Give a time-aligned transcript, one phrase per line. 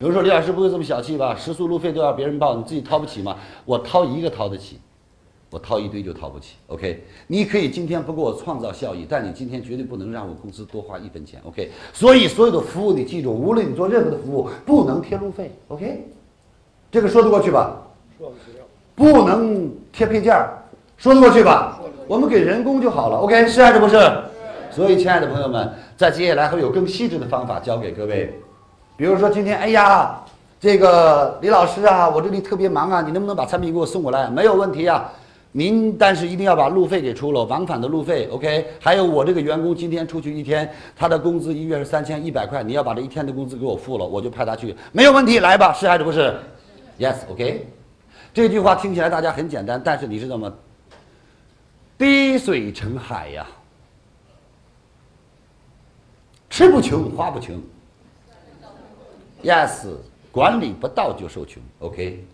[0.00, 1.36] 比如说李老师不会这么小气吧？
[1.38, 3.36] 食宿路费都要别人报，你自己掏不起吗？
[3.66, 4.80] 我掏一个掏得起，
[5.50, 6.54] 我掏一堆就掏不起。
[6.68, 11.38] OK，你可以今天不给我创造效益，但你今天绝对不能让我公司多花一分钱。
[11.46, 15.52] OK，所以所有的服务你记住，无论你做任何的服务，不能贴路费。
[15.68, 16.08] OK，
[16.90, 17.76] 这个说得过去吧？
[18.18, 18.32] 说
[18.94, 19.22] 不了。
[19.22, 20.64] 不能贴配件儿，
[20.96, 21.78] 说得过去吧？
[22.08, 23.18] 我们给人工就好了。
[23.18, 23.98] OK，是还是不是？
[24.70, 28.32] 所以，亲爱的朋友们，在接下来会有更细致的方法教给各位。
[29.00, 30.22] 比如说今天，哎呀，
[30.60, 34.28] 这个李老师啊，我这里特别忙啊，你能不能把产品给我送过来？
[34.28, 35.10] 没有问题啊，
[35.52, 38.66] 您但是一定要把路费给出了，往返的路费，OK？
[38.78, 46.38] 还有我这个员工今天出去一天，他的工资一月是三千一百块，你要把这一天的工资给我付了，我就派他去，没有问题，来吧，是还是不是
[46.98, 47.66] ？Yes，OK。
[48.34, 50.52] 这句话听起来大家很简单，但是你知道吗？
[51.96, 53.46] 滴水成海呀。
[56.50, 57.58] 吃不穷，花不穷。
[59.42, 59.86] Yes，
[60.30, 61.62] 管理不到就受穷。
[61.80, 62.24] OK。